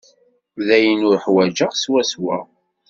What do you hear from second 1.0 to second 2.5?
ay uḥwaǧeɣ swaswa.